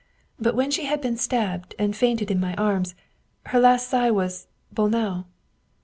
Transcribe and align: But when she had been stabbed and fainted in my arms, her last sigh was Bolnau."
But 0.39 0.55
when 0.55 0.71
she 0.71 0.85
had 0.85 0.99
been 0.99 1.15
stabbed 1.15 1.75
and 1.77 1.95
fainted 1.95 2.31
in 2.31 2.39
my 2.39 2.55
arms, 2.55 2.95
her 3.45 3.59
last 3.59 3.87
sigh 3.87 4.09
was 4.09 4.47
Bolnau." 4.73 5.25